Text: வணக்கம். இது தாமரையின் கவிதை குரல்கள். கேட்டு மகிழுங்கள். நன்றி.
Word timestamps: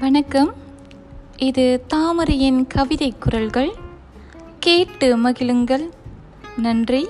வணக்கம். 0.00 0.54
இது 1.36 1.84
தாமரையின் 1.86 2.66
கவிதை 2.66 3.14
குரல்கள். 3.18 3.72
கேட்டு 4.58 5.16
மகிழுங்கள். 5.16 5.90
நன்றி. 6.56 7.08